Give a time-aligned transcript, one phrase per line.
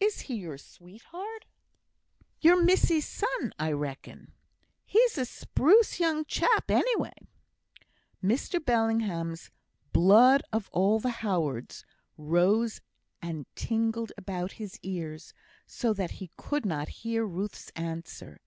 [0.00, 1.46] "Is he your sweetheart?
[2.42, 4.32] Your missis's son, I reckon.
[4.84, 7.12] He's a spruce young chap, anyhow."
[8.22, 9.50] Mr Bellingham's
[9.94, 11.86] "blood of all the Howards"
[12.18, 12.82] rose
[13.22, 15.32] and tingled about his ears,
[15.66, 18.42] so that he could not hear Ruth's answer.